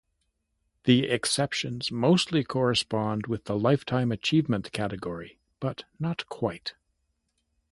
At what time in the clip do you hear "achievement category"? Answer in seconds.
4.11-5.37